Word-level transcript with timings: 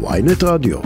ויינט 0.00 0.42
רדיו. 0.44 0.78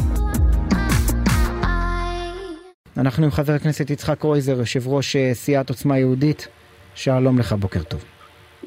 אנחנו 2.97 3.25
עם 3.25 3.31
חבר 3.31 3.53
הכנסת 3.53 3.91
יצחק 3.91 4.19
קרויזר, 4.19 4.59
יושב 4.59 4.89
ראש 4.89 5.17
אה, 5.17 5.35
סיעת 5.35 5.69
עוצמה 5.69 5.99
יהודית. 5.99 6.49
שלום 6.95 7.39
לך, 7.39 7.53
בוקר 7.53 7.83
טוב. 7.83 8.05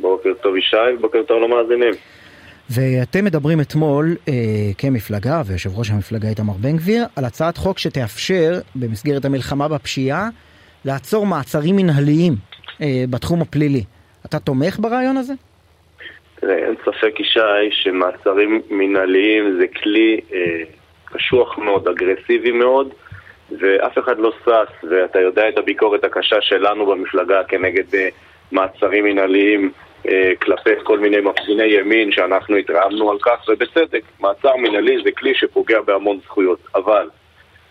בוקר 0.01 0.29
טוב 0.43 0.55
ישי, 0.55 0.77
בוקר 1.01 1.23
טוב 1.27 1.43
למאזינים. 1.43 1.93
ואתם 2.69 3.25
מדברים 3.25 3.61
אתמול 3.61 4.15
אה, 4.27 4.33
כמפלגה, 4.77 5.41
ויושב 5.45 5.79
ראש 5.79 5.89
המפלגה 5.89 6.29
איתמר 6.29 6.53
בן 6.53 6.77
גביר, 6.77 7.05
על 7.15 7.25
הצעת 7.25 7.57
חוק 7.57 7.79
שתאפשר, 7.79 8.59
במסגרת 8.75 9.25
המלחמה 9.25 9.67
בפשיעה, 9.67 10.29
לעצור 10.85 11.25
מעצרים 11.25 11.75
מנהליים 11.75 12.35
אה, 12.81 13.03
בתחום 13.09 13.41
הפלילי. 13.41 13.83
אתה 14.25 14.39
תומך 14.39 14.79
ברעיון 14.79 15.17
הזה? 15.17 15.33
אין 16.43 16.75
ספק 16.85 17.19
ישי 17.19 17.71
שמעצרים 17.71 18.61
מנהליים 18.69 19.57
זה 19.59 19.67
כלי 19.67 20.19
אה, 20.33 20.63
קשוח 21.05 21.57
מאוד, 21.57 21.87
אגרסיבי 21.87 22.51
מאוד, 22.51 22.93
ואף 23.59 23.97
אחד 23.97 24.19
לא 24.19 24.31
שש, 24.45 24.85
ואתה 24.91 25.19
יודע 25.19 25.49
את 25.49 25.57
הביקורת 25.57 26.03
הקשה 26.03 26.41
שלנו 26.41 26.85
במפלגה 26.85 27.43
כנגד 27.43 27.95
אה, 27.95 28.09
מעצרים 28.51 29.03
מנהליים 29.03 29.71
אה, 30.07 30.31
כלפי 30.41 30.69
כל 30.83 30.99
מיני 30.99 31.21
מפגיני 31.21 31.63
ימין 31.63 32.11
שאנחנו 32.11 32.55
התרעמנו 32.55 33.11
על 33.11 33.17
כך, 33.21 33.45
ובצדק, 33.47 34.01
מעצר 34.19 34.55
מנהלי 34.55 35.03
זה 35.03 35.11
כלי 35.11 35.35
שפוגע 35.35 35.81
בהמון 35.81 36.19
זכויות, 36.23 36.59
אבל, 36.75 37.09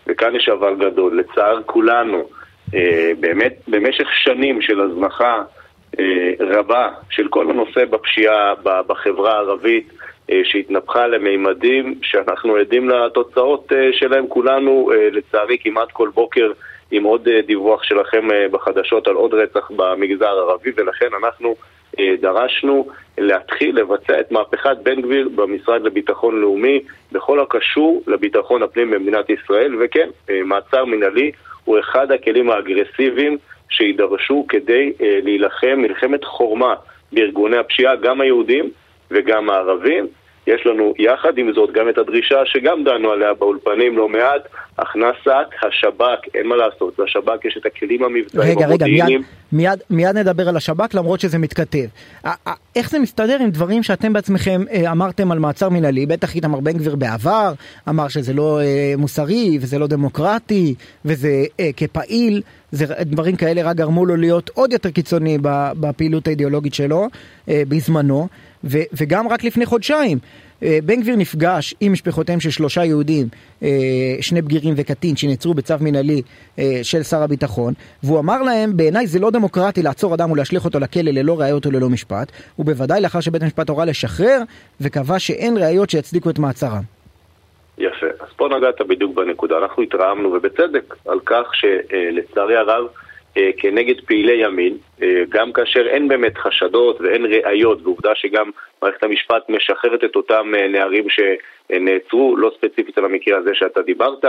וכאן 0.07 0.35
יש 0.35 0.49
אבל 0.49 0.75
גדול, 0.75 1.19
לצער 1.19 1.61
כולנו, 1.65 2.29
אה, 2.75 3.11
באמת 3.19 3.53
במשך 3.67 4.07
שנים 4.23 4.61
של 4.61 4.81
הזנחה 4.81 5.43
רבה 6.39 6.89
של 7.09 7.27
כל 7.27 7.49
הנושא 7.49 7.85
בפשיעה 7.85 8.53
בחברה 8.63 9.33
הערבית, 9.33 9.89
אה, 10.31 10.41
שהתנפחה 10.43 11.07
למימדים 11.07 11.95
שאנחנו 12.01 12.55
עדים 12.55 12.89
לתוצאות 12.89 13.71
אה, 13.75 13.89
שלהם. 13.93 14.27
כולנו, 14.27 14.91
לצערי 15.11 15.57
כמעט 15.61 15.91
כל 15.91 16.09
בוקר 16.13 16.51
עם 16.91 17.03
עוד 17.03 17.29
דיווח 17.47 17.83
שלכם 17.83 18.27
בחדשות 18.51 19.07
על 19.07 19.15
עוד 19.15 19.33
רצח 19.33 19.71
במגזר 19.75 20.27
הערבי 20.27 20.71
ולכן 20.77 21.07
אנחנו 21.23 21.55
דרשנו 22.21 22.87
להתחיל 23.17 23.79
לבצע 23.79 24.19
את 24.19 24.31
מהפכת 24.31 24.77
בן 24.83 25.01
גביר 25.01 25.29
במשרד 25.35 25.81
לביטחון 25.81 26.41
לאומי 26.41 26.79
בכל 27.11 27.39
הקשור 27.39 28.03
לביטחון 28.07 28.63
הפנים 28.63 28.91
במדינת 28.91 29.29
ישראל 29.29 29.75
וכן, 29.79 30.09
מעצר 30.43 30.85
מנהלי 30.85 31.31
הוא 31.63 31.79
אחד 31.79 32.11
הכלים 32.11 32.49
האגרסיביים 32.49 33.37
שידרשו 33.69 34.45
כדי 34.49 34.93
אה, 35.01 35.19
להילחם 35.23 35.77
מלחמת 35.77 36.23
חורמה 36.23 36.73
בארגוני 37.11 37.57
הפשיעה, 37.57 37.95
גם 37.95 38.21
היהודים 38.21 38.69
וגם 39.11 39.49
הערבים. 39.49 40.07
יש 40.47 40.65
לנו 40.65 40.93
יחד 40.97 41.37
עם 41.37 41.53
זאת 41.53 41.71
גם 41.71 41.89
את 41.89 41.97
הדרישה 41.97 42.45
שגם 42.45 42.83
דנו 42.83 43.11
עליה 43.11 43.33
באולפנים 43.33 43.97
לא 43.97 44.09
מעט, 44.09 44.41
הכנסת 44.77 45.47
השב"כ, 45.63 46.19
אין 46.33 46.47
מה 46.47 46.55
לעשות, 46.55 46.99
לשב"כ 46.99 47.45
יש 47.45 47.57
את 47.57 47.65
הכלים 47.65 48.03
המבצעיים 48.03 48.57
רגע, 48.57 48.67
רגע, 48.67 48.85
מיד, 48.85 49.21
מיד, 49.55 49.79
מיד 49.89 50.17
נדבר 50.17 50.49
על 50.49 50.57
השב"כ 50.57 50.93
למרות 50.93 51.19
שזה 51.19 51.37
מתכתב. 51.37 51.85
איך 52.75 52.91
זה 52.91 52.99
מסתדר 52.99 53.37
עם 53.41 53.49
דברים 53.49 53.83
שאתם 53.83 54.13
בעצמכם 54.13 54.61
אה, 54.71 54.91
אמרתם 54.91 55.31
על 55.31 55.39
מעצר 55.39 55.69
מנהלי? 55.69 56.05
בטח 56.05 56.35
איתמר 56.35 56.59
בן 56.59 56.77
גביר 56.77 56.95
בעבר 56.95 57.53
אמר 57.89 58.07
שזה 58.07 58.33
לא 58.33 58.61
אה, 58.61 58.93
מוסרי 58.97 59.57
וזה 59.61 59.79
לא 59.79 59.87
דמוקרטי 59.87 60.75
וזה 61.05 61.43
אה, 61.59 61.69
כפעיל, 61.77 62.41
זה, 62.71 62.85
דברים 63.01 63.35
כאלה 63.35 63.63
רק 63.63 63.75
גרמו 63.75 64.05
לו 64.05 64.15
להיות 64.15 64.51
עוד 64.53 64.73
יותר 64.73 64.91
קיצוני 64.91 65.37
בפעילות 65.79 66.27
האידיאולוגית 66.27 66.73
שלו 66.73 67.07
בזמנו. 67.47 68.27
ו, 68.63 68.77
וגם 68.93 69.27
רק 69.27 69.43
לפני 69.43 69.65
חודשיים 69.65 70.19
בן 70.61 71.01
גביר 71.01 71.15
נפגש 71.15 71.75
עם 71.79 71.93
משפחותיהם 71.93 72.39
של 72.39 72.49
שלושה 72.49 72.83
יהודים, 72.83 73.27
אה, 73.63 73.67
שני 74.21 74.41
בגירים 74.41 74.73
וקטין 74.77 75.15
שנעצרו 75.15 75.53
בצו 75.53 75.73
מנהלי 75.81 76.21
אה, 76.59 76.79
של 76.83 77.03
שר 77.03 77.23
הביטחון, 77.23 77.73
והוא 78.03 78.19
אמר 78.19 78.41
להם, 78.41 78.77
בעיניי 78.77 79.07
זה 79.07 79.19
לא 79.19 79.29
דמוקרטי 79.29 79.83
לעצור 79.83 80.13
אדם 80.13 80.31
ולהשליך 80.31 80.65
אותו 80.65 80.79
לכלא 80.79 81.11
ללא 81.11 81.39
ראיות 81.39 81.65
וללא 81.65 81.89
משפט, 81.89 82.31
ובוודאי 82.59 83.01
לאחר 83.01 83.19
שבית 83.19 83.43
המשפט 83.43 83.69
הורה 83.69 83.85
לשחרר, 83.85 84.41
וקבע 84.81 85.19
שאין 85.19 85.57
ראיות 85.57 85.89
שיצדיקו 85.89 86.29
את 86.29 86.39
מעצרם. 86.39 86.81
יפה, 87.77 88.05
אז 88.19 88.29
פה 88.35 88.49
נגעת 88.57 88.81
בדיוק 88.87 89.15
בנקודה. 89.15 89.57
אנחנו 89.57 89.83
התרעמנו, 89.83 90.29
ובצדק, 90.29 90.95
על 91.07 91.19
כך 91.25 91.51
שלצערי 91.53 92.57
הרב, 92.57 92.83
אה, 92.83 93.04
כנגד 93.57 94.01
פעילי 94.05 94.45
ימין, 94.45 94.77
אה, 95.01 95.23
גם 95.29 95.53
כאשר 95.53 95.87
אין 95.87 96.07
באמת 96.07 96.37
חשדות 96.37 97.01
ואין 97.01 97.25
ראיות, 97.25 97.79
ועובדה 97.83 98.11
שגם 98.15 98.49
מערכת 98.81 99.03
המשפט 99.03 99.49
משחררת 99.49 100.03
את 100.03 100.15
אותם 100.15 100.53
אה, 100.57 100.67
נערים 100.67 101.05
שנעצרו, 101.09 102.37
לא 102.37 102.51
ספציפית 102.57 102.97
על 102.97 103.05
המקרה 103.05 103.37
הזה 103.37 103.51
שאתה 103.53 103.81
דיברת, 103.81 104.25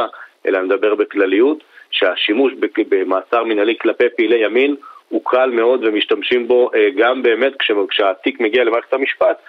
אלא 0.46 0.62
מדבר 0.62 0.94
בכלליות, 0.94 1.64
שהשימוש 1.90 2.52
במאסר 2.88 3.44
מנהלי 3.44 3.78
כלפי 3.80 4.04
פעילי 4.16 4.44
ימין 4.44 4.76
הוא 5.08 5.20
קל 5.24 5.50
מאוד 5.50 5.84
ומשתמשים 5.84 6.48
בו 6.48 6.70
גם 6.96 7.22
באמת 7.22 7.52
כשהתיק 7.88 8.40
מגיע 8.40 8.64
למערכת 8.64 8.92
המשפט, 8.92 9.42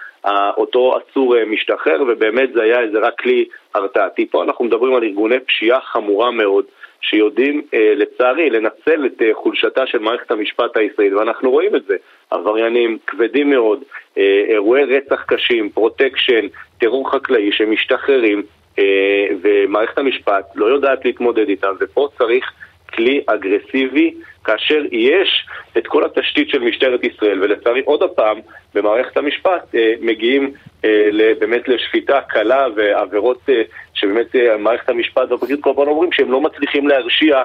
אותו 0.56 0.96
עצור 0.96 1.44
משתחרר 1.44 2.02
ובאמת 2.08 2.52
זה 2.52 2.62
היה 2.62 2.80
איזה 2.80 2.98
רק 2.98 3.20
כלי 3.20 3.44
הרתעתי. 3.74 4.26
פה 4.26 4.42
אנחנו 4.42 4.64
מדברים 4.64 4.94
על 4.94 5.02
ארגוני 5.02 5.40
פשיעה 5.40 5.80
חמורה 5.80 6.30
מאוד 6.30 6.64
שיודעים 7.00 7.62
אה, 7.74 7.92
לצערי 7.96 8.50
לנצל 8.50 9.06
את 9.06 9.22
אה, 9.22 9.30
חולשתה 9.34 9.86
של 9.86 9.98
מערכת 9.98 10.30
המשפט 10.30 10.76
הישראלית 10.76 11.12
ואנחנו 11.12 11.50
רואים 11.50 11.76
את 11.76 11.84
זה, 11.84 11.96
עבריינים 12.30 12.98
כבדים 13.06 13.50
מאוד, 13.50 13.82
אה, 14.18 14.44
אירועי 14.48 14.84
רצח 14.84 15.22
קשים, 15.22 15.70
פרוטקשן, 15.70 16.46
טרור 16.78 17.10
חקלאי 17.10 17.52
שמשתחררים 17.52 18.42
אה, 18.78 19.26
ומערכת 19.42 19.98
המשפט 19.98 20.44
לא 20.54 20.66
יודעת 20.66 21.04
להתמודד 21.04 21.48
איתם 21.48 21.72
ופה 21.80 22.08
צריך 22.18 22.52
כלי 22.94 23.20
אגרסיבי 23.26 24.14
כאשר 24.48 24.82
יש 24.92 25.46
את 25.78 25.86
כל 25.86 26.04
התשתית 26.04 26.48
של 26.50 26.58
משטרת 26.58 27.04
ישראל 27.04 27.42
ולצערי 27.42 27.80
עוד 27.84 28.02
הפעם 28.02 28.38
במערכת 28.74 29.16
המשפט 29.16 29.74
אה, 29.74 29.92
מגיעים 30.00 30.52
אה, 30.84 30.90
באמת 31.38 31.68
לשפיטה 31.68 32.20
קלה 32.28 32.66
ועבירות 32.76 33.40
אה, 33.48 33.62
שבאמת 33.94 34.26
מערכת 34.58 34.88
המשפט 34.88 35.30
והפרקליטות 35.30 35.64
כל 35.64 35.70
הזמן 35.70 35.86
אומרים 35.86 36.12
שהם 36.12 36.32
לא 36.32 36.40
מצליחים 36.40 36.88
להרשיע 36.88 37.42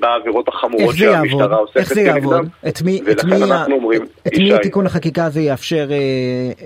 בעבירות 0.00 0.48
החמורות 0.48 0.94
שהמשטרה 0.96 1.58
אוספת 1.58 1.76
איך 1.76 1.94
זה 1.94 2.00
יעבוד? 2.00 2.48
את 2.68 2.82
מי, 2.82 3.00
את 3.10 3.24
מי, 3.24 3.72
אומרים, 3.72 4.02
את 4.26 4.38
מי 4.38 4.50
תיקון 4.62 4.86
החקיקה 4.86 5.24
הזה 5.24 5.40
יאפשר 5.40 5.86
אה, 5.90 5.96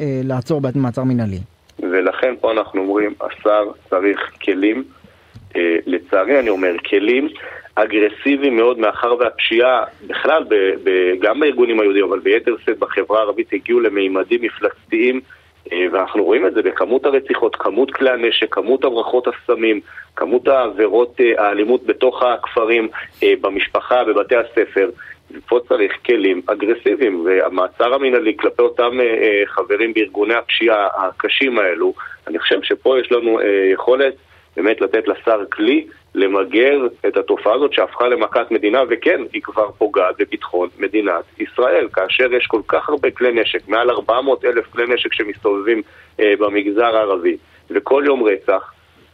אה, 0.00 0.20
לעצור 0.24 0.60
במעצר 0.60 1.04
מנהלי? 1.04 1.38
ולכן 1.78 2.34
פה 2.40 2.52
אנחנו 2.52 2.80
אומרים, 2.80 3.14
השר 3.20 3.64
צריך 3.90 4.30
כלים, 4.44 4.84
אה, 5.56 5.76
לצערי 5.86 6.40
אני 6.40 6.50
אומר, 6.50 6.72
כלים 6.90 7.28
אגרסיביים 7.74 8.56
מאוד, 8.56 8.78
מאחר 8.78 9.14
והפשיעה 9.18 9.84
בכלל, 10.06 10.44
ב, 10.48 10.54
ב, 10.84 11.12
גם 11.20 11.40
בארגונים 11.40 11.80
היהודיים, 11.80 12.04
אבל 12.04 12.18
ביתר 12.18 12.54
שאת 12.64 12.78
בחברה 12.78 13.18
הערבית 13.18 13.52
הגיעו 13.52 13.80
למימדים 13.80 14.42
מפלצתיים 14.42 15.20
אה, 15.72 15.86
ואנחנו 15.92 16.24
רואים 16.24 16.46
את 16.46 16.54
זה 16.54 16.62
בכמות 16.62 17.04
הרציחות, 17.04 17.56
כמות 17.56 17.90
כלי 17.94 18.10
הנשק, 18.10 18.54
כמות 18.54 18.84
הברחות 18.84 19.28
הסמים, 19.28 19.80
כמות 20.16 20.48
העבירות 20.48 21.20
אה, 21.20 21.46
האלימות 21.46 21.86
בתוך 21.86 22.22
הכפרים, 22.22 22.88
אה, 23.22 23.34
במשפחה, 23.40 24.04
בבתי 24.04 24.36
הספר. 24.36 24.90
ופה 25.34 25.60
צריך 25.68 25.92
כלים 26.06 26.42
אגרסיביים, 26.46 27.24
והמעצר 27.24 27.94
המינהלי 27.94 28.36
כלפי 28.36 28.62
אותם 28.62 28.98
חברים 29.46 29.94
בארגוני 29.94 30.34
הפשיעה 30.34 30.88
הקשים 30.94 31.58
האלו, 31.58 31.94
אני 32.28 32.38
חושב 32.38 32.62
שפה 32.62 33.00
יש 33.00 33.12
לנו 33.12 33.38
יכולת 33.72 34.14
באמת 34.56 34.80
לתת 34.80 35.08
לשר 35.08 35.44
כלי 35.52 35.86
למגר 36.14 36.86
את 37.08 37.16
התופעה 37.16 37.54
הזאת 37.54 37.72
שהפכה 37.72 38.08
למכת 38.08 38.50
מדינה, 38.50 38.82
וכן, 38.88 39.20
היא 39.32 39.42
כבר 39.42 39.70
פוגעת 39.78 40.14
בביטחון 40.18 40.68
מדינת 40.78 41.24
ישראל. 41.38 41.88
כאשר 41.92 42.32
יש 42.34 42.46
כל 42.46 42.60
כך 42.68 42.88
הרבה 42.88 43.10
כלי 43.10 43.40
נשק, 43.40 43.68
מעל 43.68 43.90
400 43.90 44.44
אלף 44.44 44.66
כלי 44.66 44.94
נשק 44.94 45.12
שמסתובבים 45.12 45.82
אה, 46.20 46.32
במגזר 46.38 46.96
הערבי, 46.96 47.36
וכל 47.70 48.02
יום 48.06 48.22
רצח, 48.22 48.72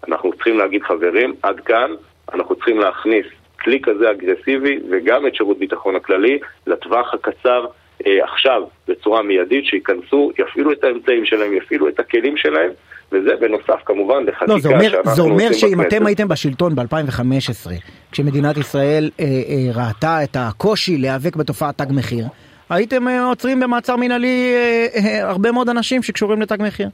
אנחנו 0.08 0.32
צריכים 0.32 0.58
להגיד, 0.58 0.82
חברים, 0.82 1.34
עד 1.43 1.61
כאן 1.61 1.90
אנחנו 2.34 2.55
צריכים 2.55 2.78
להכניס 2.78 3.26
כלי 3.61 3.81
כזה 3.82 4.11
אגרסיבי, 4.11 4.78
וגם 4.90 5.26
את 5.26 5.34
שירות 5.34 5.58
ביטחון 5.58 5.96
הכללי, 5.96 6.38
לטווח 6.67 7.14
הקצר 7.14 7.67
אה, 8.06 8.25
עכשיו, 8.25 8.62
בצורה 8.88 9.23
מיידית, 9.23 9.64
שייכנסו, 9.64 10.32
יפעילו 10.38 10.73
את 10.73 10.84
האמצעים 10.84 11.25
שלהם, 11.25 11.55
יפעילו 11.55 11.88
את 11.88 12.00
הכלים 12.00 12.37
שלהם. 12.37 12.70
וזה 13.12 13.31
בנוסף 13.40 13.82
כמובן 13.84 14.25
לחקיקה 14.26 14.52
לא, 14.52 14.58
זה 14.58 14.69
אומר, 14.69 14.88
שאנחנו 14.88 15.10
זה 15.10 15.22
אומר 15.22 15.52
שאם 15.52 15.81
אתם 15.81 16.06
הייתם 16.06 16.28
בשלטון 16.28 16.75
ב-2015, 16.75 17.70
כשמדינת 18.12 18.56
ישראל 18.56 19.10
אה, 19.20 19.25
אה, 19.25 19.84
ראתה 19.87 20.25
את 20.25 20.37
הקושי 20.37 20.99
להיאבק 20.99 21.37
בתופעת 21.37 21.78
תג 21.78 21.93
מחיר, 21.93 22.25
הייתם 22.70 23.08
אה, 23.08 23.25
עוצרים 23.25 23.60
במעצר 23.60 23.96
מינהלי 23.96 24.55
אה, 24.55 24.87
אה, 24.96 25.28
הרבה 25.28 25.52
מאוד 25.52 25.69
אנשים 25.69 26.02
שקשורים 26.02 26.43
לתג 26.43 26.56
מחיר. 26.60 26.88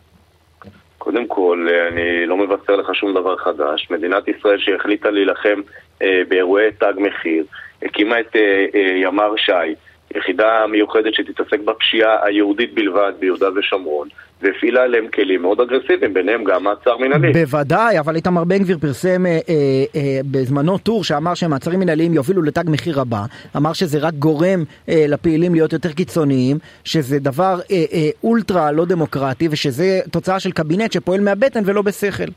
קודם 0.99 1.27
כל, 1.29 1.69
אה, 1.71 1.89
אני 1.89 2.27
לא 2.27 2.37
מבשר 2.37 2.77
לך 2.77 2.95
שום 2.95 3.15
דבר 3.15 3.37
חדש. 3.37 3.89
מדינת 3.91 4.29
ישראל 4.29 4.59
שהחליטה 4.59 5.11
להילחם 5.11 5.61
אה, 6.03 6.23
באירועי 6.29 6.73
תג 6.79 6.93
מחיר, 6.97 7.45
הקימה 7.83 8.21
את 8.21 8.37
אה, 8.37 8.65
אה, 8.75 8.97
ימ"ר 8.97 9.35
ש"י, 9.37 9.75
יחידה 10.15 10.67
מיוחדת 10.71 11.15
שתתעסק 11.15 11.61
בפשיעה 11.61 12.27
היהודית 12.27 12.75
בלבד 12.75 13.13
ביהודה 13.19 13.49
ושומרון, 13.57 14.09
והפעילה 14.43 14.83
עליהם 14.83 15.09
כלים 15.09 15.43
מאוד 15.43 15.61
אגרסיביים, 15.61 16.15
ביניהם 16.15 16.45
גם 16.45 16.65
מעצר 16.65 16.97
מנהלי. 16.97 17.33
בוודאי, 17.33 17.99
אבל 17.99 18.17
איתמר 18.17 18.45
בן 18.45 18.59
גביר 18.59 18.79
פרסם 18.79 19.27
אה, 19.27 19.31
אה, 19.31 19.55
אה, 19.97 20.21
בזמנו 20.31 20.79
טור 20.79 21.05
שאמר 21.05 21.35
שמעצרים 21.35 21.81
מנהליים 21.81 22.15
יובילו 22.15 22.43
לתג 22.43 22.65
מחיר 22.67 23.01
רבה, 23.01 23.25
אמר 23.57 23.73
שזה 23.73 23.99
רק 24.01 24.15
גורם 24.15 24.65
אה, 24.89 25.05
לפעילים 25.09 25.55
להיות 25.55 25.73
יותר 25.73 25.93
קיצוניים, 25.93 26.57
שזה 26.85 27.19
דבר 27.19 27.55
אה, 27.71 27.85
אה, 27.93 28.09
אולטרה 28.25 28.73
לא 28.73 28.85
דמוקרטי, 28.85 29.49
ושזה 29.51 30.01
תוצאה 30.13 30.41
של 30.41 30.53
קבינט 30.53 30.93
שפועל 30.93 31.21
מהבטן 31.21 31.61
ולא 31.65 31.83
בשכל. 31.83 32.31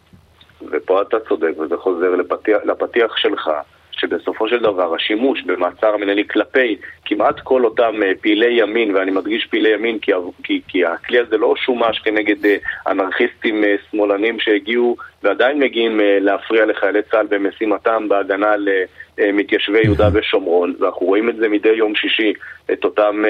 ופה 0.71 1.01
אתה 1.01 1.18
צודק, 1.30 1.59
וזה 1.59 1.77
חוזר 1.77 2.15
לפתיח, 2.15 2.57
לפתיח 2.65 3.18
שלך. 3.18 3.50
שבסופו 3.97 4.47
של 4.49 4.59
דבר 4.59 4.95
השימוש 4.95 5.44
במעצר 5.44 5.94
המנהלי 5.94 6.27
כלפי 6.27 6.77
כמעט 7.05 7.39
כל 7.39 7.65
אותם 7.65 7.94
uh, 8.01 8.21
פעילי 8.21 8.61
ימין, 8.61 8.95
ואני 8.95 9.11
מדגיש 9.11 9.45
פעילי 9.45 9.69
ימין 9.69 9.99
כי, 9.99 10.11
כי, 10.44 10.61
כי 10.67 10.85
הכלי 10.85 11.19
הזה 11.19 11.38
לא 11.38 11.53
שומש 11.65 11.99
כנגד 11.99 12.45
uh, 12.45 12.91
אנרכיסטים 12.91 13.63
uh, 13.63 13.91
שמאלנים 13.91 14.39
שהגיעו 14.39 14.97
ועדיין 15.23 15.59
מגיעים 15.59 15.99
להפריע 16.03 16.65
לחיילי 16.65 17.01
צה"ל 17.11 17.27
במשימתם 17.29 18.07
בהגנה 18.09 18.51
על 18.51 18.69
מתיישבי 19.33 19.81
יהודה 19.83 20.09
ושומרון, 20.13 20.73
ואנחנו 20.79 21.05
רואים 21.05 21.29
את 21.29 21.35
זה 21.35 21.49
מדי 21.49 21.69
יום 21.69 21.95
שישי, 21.95 22.33
את 22.73 22.85
אותם 22.85 23.23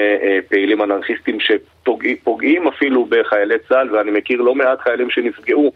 פעילים 0.48 0.82
אנרכיסטים 0.82 1.38
שפוגעים 1.40 2.68
אפילו 2.68 3.04
בחיילי 3.04 3.54
צה"ל, 3.68 3.94
ואני 3.94 4.10
מכיר 4.10 4.40
לא 4.40 4.54
מעט 4.54 4.80
חיילים 4.80 5.10
שנפגעו 5.10 5.72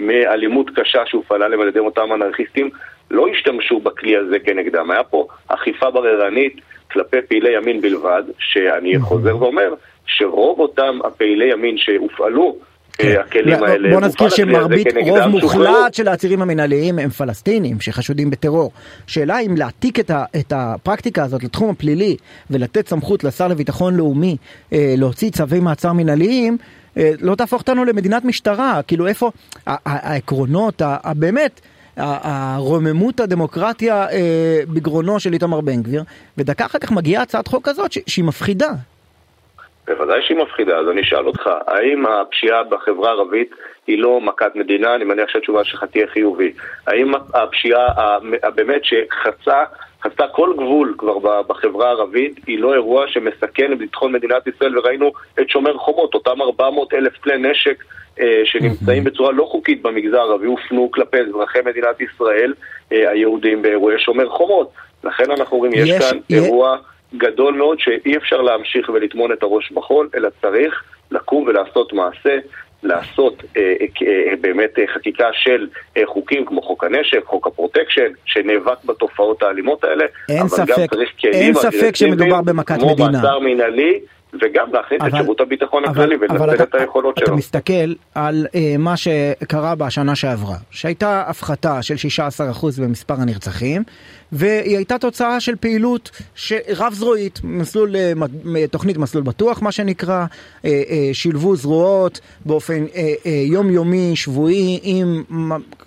מאלימות 0.00 0.70
קשה 0.74 1.02
שהופעלה 1.06 1.44
עליהם 1.44 1.60
על 1.60 1.68
ידי 1.68 1.78
אותם 1.78 2.12
אנרכיסטים. 2.14 2.70
לא 3.10 3.26
השתמשו 3.28 3.80
בכלי 3.80 4.16
הזה 4.16 4.38
כנגדם. 4.38 4.90
היה 4.90 5.04
פה 5.04 5.26
אכיפה 5.48 5.90
בררנית 5.90 6.60
כלפי 6.92 7.16
פעילי 7.28 7.56
ימין 7.56 7.80
בלבד, 7.80 8.22
שאני 8.38 8.98
חוזר 8.98 9.42
ואומר 9.42 9.74
שרוב 10.06 10.60
אותם 10.60 10.98
הפעילי 11.04 11.52
ימין 11.52 11.78
שהופעלו 11.78 12.56
כן. 12.98 13.08
אה, 13.08 13.20
הכלים 13.20 13.62
האלה. 13.62 13.90
בוא 13.90 14.00
נזכיר 14.00 14.28
שמרבית 14.28 14.86
רוב 15.08 15.26
מוחלט 15.26 15.94
של 15.94 16.08
העצירים 16.08 16.42
המנהליים 16.42 16.98
הם 16.98 17.10
פלסטינים 17.10 17.80
שחשודים 17.80 18.30
בטרור. 18.30 18.72
שאלה 19.06 19.38
אם 19.38 19.56
להעתיק 19.56 20.00
את, 20.00 20.10
ה, 20.10 20.24
את 20.40 20.52
הפרקטיקה 20.56 21.24
הזאת 21.24 21.44
לתחום 21.44 21.70
הפלילי 21.70 22.16
ולתת 22.50 22.88
סמכות 22.88 23.24
לשר 23.24 23.48
לביטחון 23.48 23.96
לאומי 23.96 24.36
אה, 24.72 24.94
להוציא 24.98 25.30
צווי 25.30 25.60
מעצר 25.60 25.92
מנהליים, 25.92 26.56
אה, 26.96 27.10
לא 27.20 27.34
תהפוך 27.34 27.60
אותנו 27.60 27.84
למדינת 27.84 28.24
משטרה. 28.24 28.80
כאילו 28.86 29.06
איפה 29.06 29.30
העקרונות 29.66 30.82
הבאמת... 30.84 31.60
הרוממות 31.96 33.20
הדמוקרטיה 33.20 33.94
אה, 33.94 34.60
בגרונו 34.74 35.20
של 35.20 35.32
איתמר 35.32 35.60
בן 35.60 35.82
גביר, 35.82 36.02
ודקה 36.38 36.66
אחר 36.66 36.78
כך 36.78 36.92
מגיעה 36.92 37.22
הצעת 37.22 37.48
חוק 37.48 37.68
כזאת 37.68 37.92
שהיא 37.92 38.24
מפחידה. 38.24 38.68
בוודאי 39.86 40.22
שהיא 40.22 40.38
מפחידה, 40.38 40.76
אז 40.78 40.88
אני 40.88 41.00
אשאל 41.00 41.26
אותך, 41.26 41.50
האם 41.66 42.06
הפשיעה 42.06 42.64
בחברה 42.64 43.08
הערבית 43.08 43.50
היא 43.86 43.98
לא 43.98 44.20
מכת 44.20 44.54
מדינה? 44.54 44.94
אני 44.94 45.04
מניח 45.04 45.28
שהתשובה 45.28 45.64
שלך 45.64 45.84
תהיה 45.84 46.06
חיובי. 46.06 46.52
האם 46.86 47.12
הפשיעה 47.34 48.18
באמת 48.54 48.82
שחצה 48.84 49.64
חצתה 50.06 50.28
כל 50.28 50.52
גבול 50.56 50.94
כבר 50.98 51.42
בחברה 51.42 51.88
הערבית, 51.88 52.40
היא 52.46 52.58
לא 52.58 52.74
אירוע 52.74 53.08
שמסכן 53.08 53.72
את 53.72 53.78
ביטחון 53.78 54.12
מדינת 54.12 54.46
ישראל, 54.46 54.78
וראינו 54.78 55.12
את 55.40 55.50
שומר 55.50 55.76
חומות, 55.78 56.14
אותם 56.14 56.42
400 56.42 56.94
אלף 56.94 57.12
כלי 57.22 57.38
נשק 57.38 57.84
אה, 58.20 58.42
שנמצאים 58.44 59.04
בצורה 59.04 59.32
לא 59.32 59.44
חוקית 59.44 59.82
במגזר 59.82 60.18
הערבי, 60.18 60.46
הופנו 60.46 60.90
כלפי 60.90 61.16
אזרחי 61.20 61.58
מדינת 61.64 62.00
ישראל 62.00 62.54
אה, 62.92 63.10
היהודים 63.10 63.62
באירועי 63.62 63.98
שומר 63.98 64.28
חומות. 64.28 64.70
לכן 65.04 65.30
אנחנו 65.30 65.56
אומרים, 65.56 65.72
יש, 65.74 65.88
יש 65.88 65.98
כאן 65.98 66.18
יש... 66.30 66.44
אירוע 66.44 66.76
גדול 67.16 67.54
מאוד 67.54 67.80
שאי 67.80 68.16
אפשר 68.16 68.42
להמשיך 68.42 68.88
ולטמון 68.88 69.32
את 69.32 69.42
הראש 69.42 69.72
בחול, 69.72 70.08
אלא 70.14 70.28
צריך 70.42 70.82
לקום 71.10 71.44
ולעשות 71.46 71.92
מעשה. 71.92 72.38
לעשות 72.82 73.42
אה, 73.56 73.62
אה, 73.62 74.06
אה, 74.06 74.36
באמת 74.40 74.78
חקיקה 74.94 75.28
של 75.32 75.66
חוקים 76.04 76.44
כמו 76.44 76.62
חוק 76.62 76.84
הנשק, 76.84 77.24
חוק 77.24 77.46
הפרוטקשן, 77.46 78.12
שנאבק 78.24 78.84
בתופעות 78.84 79.42
האלימות 79.42 79.84
האלה, 79.84 80.04
אין 80.28 80.48
ספק, 80.48 80.88
אין 81.24 81.54
ספק 81.54 81.96
שמדובר 81.96 82.42
במכת 82.42 82.76
מדינה. 82.76 82.94
כמו 82.96 83.06
מעצר 83.12 83.38
מנהלי 83.38 84.00
וגם 84.42 84.72
להכניס 84.72 85.00
את 85.06 85.16
שירות 85.16 85.40
הביטחון 85.40 85.84
הכללי 85.84 86.16
ולנצל 86.16 86.62
את 86.62 86.74
היכולות 86.74 87.18
שלו. 87.18 87.26
אתה 87.26 87.36
מסתכל 87.36 87.92
על 88.14 88.46
uh, 88.46 88.56
מה 88.78 88.96
שקרה 88.96 89.74
בשנה 89.74 90.14
שעברה, 90.14 90.56
שהייתה 90.70 91.24
הפחתה 91.26 91.82
של 91.82 91.94
16% 91.94 92.66
במספר 92.82 93.14
הנרצחים, 93.14 93.82
והיא 94.32 94.76
הייתה 94.76 94.98
תוצאה 94.98 95.40
של 95.40 95.56
פעילות 95.56 96.10
רב 96.76 96.92
זרועית, 96.92 97.40
מסלול, 97.44 97.94
uh, 97.94 98.18
תוכנית 98.70 98.96
מסלול 98.96 99.24
בטוח 99.24 99.62
מה 99.62 99.72
שנקרא, 99.72 100.26
uh, 100.62 100.66
שילבו 101.12 101.56
זרועות 101.56 102.20
באופן 102.44 102.84
יומיומי, 103.24 104.16
שבועי, 104.16 104.80
עם, 104.82 105.22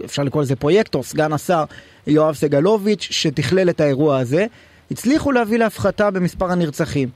אפשר 0.06 0.24
לקרוא 0.24 0.42
לזה 0.42 0.56
פרויקטור, 0.56 1.04
סגן 1.04 1.34
השר 1.34 1.64
יואב 2.08 2.36
סגלוביץ', 2.36 3.08
שתכלל 3.12 3.70
את 3.70 3.82
האירוע 3.82 4.18
הזה. 4.20 4.46
הצליחו 4.92 5.32
להביא 5.32 5.58
להפחתה 5.58 6.12
במספר 6.12 6.52
הנרצחים. 6.52 7.10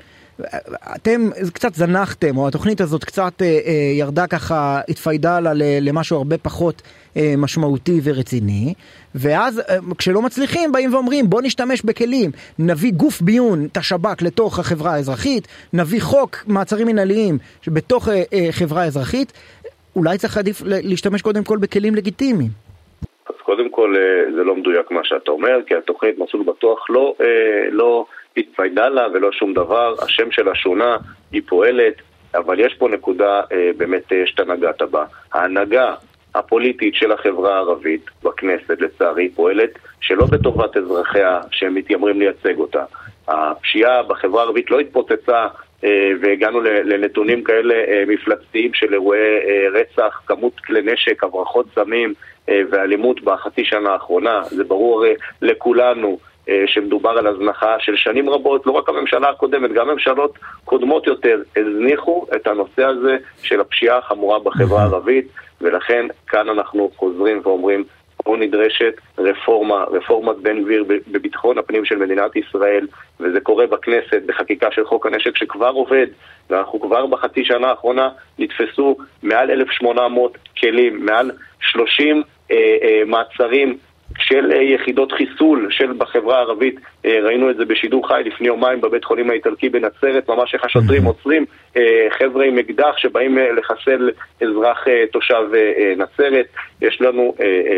אתם 0.95 1.29
קצת 1.53 1.75
זנחתם, 1.75 2.37
או 2.37 2.47
התוכנית 2.47 2.81
הזאת 2.81 3.03
קצת 3.03 3.33
אה, 3.41 3.59
אה, 3.65 3.73
ירדה 3.97 4.27
ככה, 4.27 4.81
התפיידה 4.89 5.39
לה 5.39 5.51
למשהו 5.81 6.17
הרבה 6.17 6.37
פחות 6.37 6.81
אה, 7.17 7.33
משמעותי 7.37 8.01
ורציני, 8.03 8.73
ואז 9.15 9.61
כשלא 9.97 10.21
מצליחים 10.21 10.71
באים 10.71 10.93
ואומרים 10.93 11.29
בוא 11.29 11.41
נשתמש 11.41 11.81
בכלים, 11.81 12.31
נביא 12.59 12.91
גוף 12.91 13.21
ביון, 13.21 13.65
את 13.71 13.77
השב"כ, 13.77 14.21
לתוך 14.21 14.59
החברה 14.59 14.93
האזרחית, 14.93 15.47
נביא 15.73 16.01
חוק 16.01 16.43
מעצרים 16.47 16.87
מנהליים 16.87 17.37
בתוך 17.67 18.07
חברה 18.51 18.83
אזרחית, 18.83 19.33
אולי 19.95 20.17
צריך 20.17 20.37
עדיף 20.37 20.61
להשתמש 20.65 21.21
קודם 21.21 21.43
כל 21.43 21.57
בכלים 21.57 21.95
לגיטימיים. 21.95 22.62
אז 23.33 23.41
קודם 23.41 23.69
כל 23.69 23.95
אה, 23.97 24.31
זה 24.35 24.43
לא 24.43 24.55
מדויק 24.55 24.91
מה 24.91 25.01
שאתה 25.03 25.31
אומר, 25.31 25.59
כי 25.67 25.75
התוכנית 25.75 26.19
מסלול 26.19 26.43
בטוח 26.43 26.89
לא, 26.89 27.15
אה, 27.21 27.69
לא 27.71 28.05
התפיידה 28.37 28.89
לה 28.89 29.07
ולא 29.13 29.31
שום 29.31 29.53
דבר, 29.53 29.95
השם 30.01 30.31
שלה 30.31 30.55
שונה, 30.55 30.97
היא 31.31 31.41
פועלת, 31.47 31.93
אבל 32.35 32.59
יש 32.59 32.73
פה 32.73 32.89
נקודה 32.89 33.41
אה, 33.51 33.71
באמת 33.77 34.11
שאתה 34.25 34.43
נגעת 34.43 34.81
בה. 34.81 35.05
ההנהגה 35.33 35.95
הפוליטית 36.35 36.95
של 36.95 37.11
החברה 37.11 37.55
הערבית 37.55 38.05
בכנסת, 38.23 38.81
לצערי, 38.81 39.29
פועלת 39.29 39.69
שלא 40.01 40.25
בטובת 40.25 40.77
אזרחיה 40.77 41.41
שהם 41.51 41.75
מתיימרים 41.75 42.19
לייצג 42.19 42.57
אותה. 42.57 42.83
הפשיעה 43.27 44.03
בחברה 44.03 44.41
הערבית 44.41 44.71
לא 44.71 44.79
התפוצצה 44.79 45.47
והגענו 46.21 46.61
לנתונים 46.61 47.43
כאלה 47.43 47.73
אה, 47.73 48.03
מפלצתיים 48.07 48.73
של 48.73 48.93
אירועי 48.93 49.19
אה, 49.19 49.67
רצח, 49.73 50.21
כמות 50.25 50.59
כלי 50.59 50.81
נשק, 50.81 51.23
הברחות 51.23 51.65
סמים 51.75 52.13
ואלימות 52.47 53.23
בחצי 53.23 53.65
שנה 53.65 53.89
האחרונה. 53.89 54.43
זה 54.43 54.63
ברור 54.63 55.05
לכולנו 55.41 56.17
אה, 56.49 56.63
שמדובר 56.67 57.09
על 57.09 57.27
הזנחה 57.27 57.75
של 57.79 57.95
שנים 57.95 58.29
רבות, 58.29 58.65
לא 58.65 58.71
רק 58.71 58.89
הממשלה 58.89 59.29
הקודמת, 59.29 59.71
גם 59.71 59.87
ממשלות 59.87 60.37
קודמות 60.65 61.07
יותר 61.07 61.41
הזניחו 61.57 62.25
את 62.35 62.47
הנושא 62.47 62.83
הזה 62.83 63.17
של 63.41 63.61
הפשיעה 63.61 63.97
החמורה 63.97 64.39
בחברה 64.39 64.81
הערבית, 64.81 65.27
ולכן 65.61 66.05
כאן 66.27 66.49
אנחנו 66.49 66.91
חוזרים 66.95 67.41
ואומרים 67.43 67.83
פה 68.23 68.35
נדרשת 68.39 68.93
רפורמה, 69.17 69.83
רפורמת 69.83 70.37
בן 70.37 70.63
גביר 70.63 70.85
בביטחון 71.07 71.57
הפנים 71.57 71.85
של 71.85 71.95
מדינת 71.95 72.35
ישראל, 72.35 72.87
וזה 73.19 73.39
קורה 73.41 73.67
בכנסת 73.67 74.21
בחקיקה 74.25 74.71
של 74.71 74.85
חוק 74.85 75.05
הנשק 75.05 75.37
שכבר 75.37 75.69
עובד, 75.69 76.07
ואנחנו 76.49 76.79
כבר 76.79 77.05
בחצי 77.05 77.45
שנה 77.45 77.67
האחרונה 77.67 78.09
נתפסו 78.39 78.97
מעל 79.23 79.51
1,800 79.51 80.37
כלים, 80.59 81.05
מעל 81.05 81.31
30 81.59 82.23
אה, 82.51 82.57
אה, 82.83 83.01
מעצרים 83.05 83.77
של 84.33 84.51
אה, 84.51 84.61
יחידות 84.61 85.11
חיסול 85.11 85.67
של 85.71 85.93
בחברה 85.97 86.37
הערבית, 86.37 86.75
אה, 87.05 87.19
ראינו 87.23 87.49
את 87.49 87.55
זה 87.57 87.65
בשידור 87.65 88.07
חי 88.07 88.21
לפני 88.25 88.47
יומיים 88.47 88.81
בבית 88.81 89.05
חולים 89.05 89.29
האיטלקי 89.29 89.69
בנצרת, 89.69 90.29
ממש 90.29 90.53
איך 90.53 90.65
השוטרים 90.65 91.03
עוצרים 91.03 91.45
אה, 91.77 92.07
חבר'ה 92.19 92.45
עם 92.45 92.57
אקדח 92.59 92.97
שבאים 92.97 93.37
לחסל 93.57 94.09
אזרח 94.41 94.85
תושב 95.11 95.43
נצרת. 95.97 96.45
יש 96.81 97.01
לנו 97.01 97.35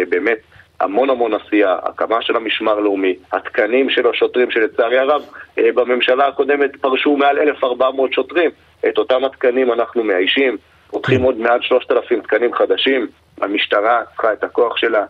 באמת 0.10 0.38
המון 0.80 1.10
המון 1.10 1.34
עשייה, 1.34 1.76
הקמה 1.84 2.22
של 2.22 2.36
המשמר 2.36 2.78
הלאומי, 2.78 3.16
התקנים 3.34 3.90
של 3.90 4.08
השוטרים 4.08 4.52
שלצערי 4.52 4.98
הרב 4.98 5.22
בממשלה 5.58 6.28
הקודמת 6.28 6.76
פרשו 6.82 7.18
מעל 7.18 7.40
1,400 7.40 8.14
שוטרים, 8.14 8.50
את 8.90 8.98
אותם 8.98 9.26
התקנים 9.26 9.72
אנחנו 9.72 10.04
מאיישים, 10.04 10.58
פותחים 10.92 11.22
עוד 11.22 11.38
מעל 11.38 11.62
3,000 11.62 12.22
תקנים 12.22 12.54
חדשים, 12.54 13.08
המשטרה 13.42 14.02
צריכה 14.16 14.34
את 14.34 14.44
הכוח 14.44 14.78
שלה, 14.78 15.06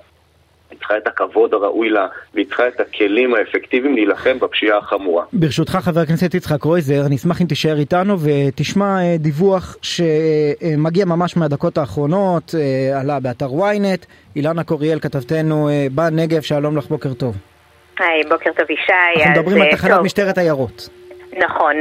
היא 0.72 0.80
צריכה 0.80 0.98
את 0.98 1.08
הכבוד 1.08 1.54
הראוי 1.54 1.90
לה, 1.90 2.08
והיא 2.34 2.46
צריכה 2.46 2.68
את 2.68 2.80
הכלים 2.80 3.36
האפקטיביים 3.36 3.96
להילחם 3.96 4.40
בפשיעה 4.40 4.78
החמורה. 4.78 5.26
ברשותך 5.34 5.72
חבר 5.72 6.00
הכנסת 6.00 6.34
יצחק 6.34 6.60
קרויזר, 6.62 7.02
נשמח 7.10 7.42
אם 7.42 7.48
תישאר 7.48 7.80
איתנו 7.80 8.18
ותשמע 8.20 9.00
אה, 9.02 9.16
דיווח 9.20 9.78
שמגיע 9.82 11.06
ממש 11.06 11.38
מהדקות 11.38 11.78
האחרונות, 11.78 12.56
אה, 12.56 13.00
עלה 13.00 13.20
באתר 13.20 13.50
ynet, 13.50 14.06
אילנה 14.36 14.64
קוריאל 14.64 15.00
כתבתנו 15.00 15.70
אה, 15.70 15.88
בנגב, 15.92 16.42
שלום 16.42 16.78
לך, 16.78 16.88
בוקר 16.88 17.14
טוב. 17.14 17.36
היי, 18.00 18.24
בוקר 18.24 18.50
טוב 18.58 18.72
ישי. 18.72 18.92
אנחנו 19.16 19.42
מדברים 19.42 19.62
על 19.62 19.72
תחנת 19.72 20.00
משטרת 20.04 20.38
עיירות. 20.38 20.90
נכון, 21.36 21.80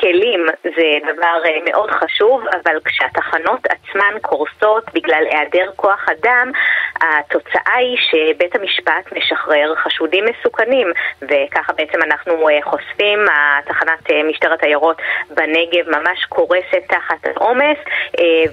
כלים 0.00 0.46
זה 0.62 1.12
דבר 1.14 1.42
מאוד 1.64 1.90
חשוב, 1.90 2.44
אבל 2.46 2.76
כשהתחנות 2.84 3.60
עצמן 3.68 4.14
קורסות 4.22 4.84
בגלל 4.94 5.24
היעדר 5.30 5.70
כוח 5.76 6.06
אדם, 6.08 6.52
התוצאה 7.00 7.76
היא 7.76 7.96
שבית 7.96 8.54
המשפט 8.54 9.12
משחרר 9.12 9.74
חשודים 9.74 10.24
מסוכנים, 10.24 10.92
וככה 11.22 11.72
בעצם 11.72 12.02
אנחנו 12.02 12.48
חושפים, 12.64 13.24
תחנת 13.66 14.10
משטרת 14.28 14.62
עיירות 14.62 15.02
בנגב 15.30 15.88
ממש 15.88 16.24
קורסת 16.28 16.82
תחת 16.88 17.26
עומס, 17.34 17.78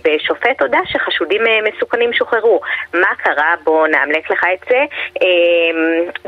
ושופט 0.05 0.61
הודה 0.61 0.79
שחשודים 0.85 1.41
מסוכנים 1.63 2.13
שוחררו. 2.13 2.61
מה 2.93 3.15
קרה? 3.17 3.55
בואו 3.63 3.87
נאמלק 3.87 4.31
לך 4.31 4.45
את 4.53 4.65
זה. 4.69 4.79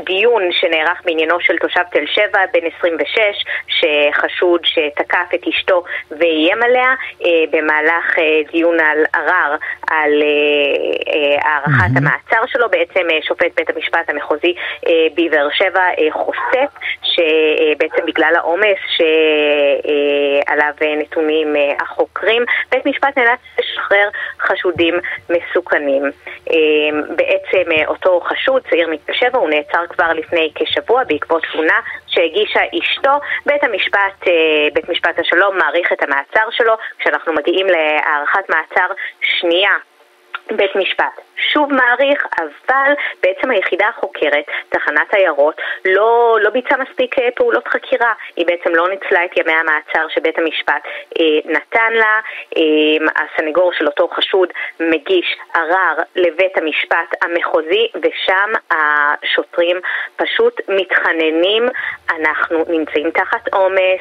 דיון 0.04 0.52
שנערך 0.52 1.02
בעניינו 1.04 1.40
של 1.40 1.58
תושב 1.58 1.82
תל 1.92 2.06
שבע, 2.06 2.40
בן 2.52 2.66
26, 2.78 3.20
שחשוד 4.12 4.60
שתקף 4.64 5.34
את 5.34 5.46
אשתו 5.48 5.84
ואיים 6.10 6.62
עליה 6.62 6.94
אה, 7.24 7.44
במהלך 7.50 8.18
אה, 8.18 8.40
דיון 8.52 8.80
על 8.80 9.04
ערר 9.14 9.56
על 9.90 10.22
אה, 10.22 11.50
הארכת 11.50 11.94
mm-hmm. 11.94 11.98
המעצר 11.98 12.46
שלו. 12.46 12.68
בעצם 12.70 13.00
שופט 13.22 13.54
בית 13.56 13.70
המשפט 13.70 14.10
המחוזי 14.10 14.54
בבאר 15.16 15.48
שבע 15.50 15.82
חושף 16.10 16.70
שבעצם 17.02 18.06
בגלל 18.06 18.32
העומס 18.36 18.78
שעליו 18.96 20.72
נתונים 20.98 21.56
החוקרים, 21.80 22.44
בית 22.70 22.86
משפט 22.86 23.18
נאלץ 23.18 23.38
לשחרר 23.58 24.08
חשודים 24.40 24.94
מסוכנים. 25.30 26.02
בעצם 27.16 27.70
אותו 27.86 28.20
חשוד, 28.20 28.62
צעיר 28.70 28.90
מתל 28.90 29.12
שבע, 29.12 29.38
הוא 29.38 29.50
נעצר 29.50 29.86
כבר 29.88 30.12
לפני 30.12 30.50
כשבוע 30.54 31.04
בעקבות 31.04 31.42
תלונה 31.52 31.80
שהגישה 32.06 32.60
אשתו. 32.78 33.10
בית 33.46 33.64
המשפט, 33.64 33.95
אה, 34.26 34.32
בית 34.72 34.88
משפט 34.88 35.18
השלום 35.18 35.56
מעריך 35.56 35.92
את 35.92 36.02
המעצר 36.02 36.50
שלו. 36.50 36.74
כשאנחנו 36.98 37.32
מגיעים 37.32 37.66
להארכת 37.66 38.50
מעצר 38.50 38.94
שנייה 39.20 39.70
בית 40.50 40.76
משפט 40.76 41.20
שוב 41.36 41.72
מעריך, 41.72 42.26
אבל 42.38 42.92
בעצם 43.22 43.50
היחידה 43.50 43.88
החוקרת, 43.88 44.44
תחנת 44.68 45.14
עיירות, 45.14 45.60
לא, 45.84 46.38
לא 46.42 46.50
ביצעה 46.50 46.78
מספיק 46.78 47.18
אה, 47.18 47.28
פעולות 47.34 47.68
חקירה. 47.68 48.12
היא 48.36 48.46
בעצם 48.46 48.74
לא 48.74 48.88
ניצלה 48.88 49.24
את 49.24 49.36
ימי 49.36 49.52
המעצר 49.52 50.08
שבית 50.08 50.38
המשפט 50.38 50.82
אה, 51.20 51.24
נתן 51.44 51.92
לה. 51.92 52.20
אה, 52.56 52.62
הסנגור 53.16 53.72
של 53.72 53.86
אותו 53.86 54.08
חשוד 54.08 54.48
מגיש 54.80 55.36
ערר 55.54 56.02
לבית 56.16 56.58
המשפט 56.58 57.14
המחוזי, 57.22 57.88
ושם 57.94 58.52
השוטרים 58.70 59.76
פשוט 60.16 60.60
מתחננים. 60.68 61.68
אנחנו 62.10 62.64
נמצאים 62.68 63.10
תחת 63.10 63.48
עומס, 63.52 64.00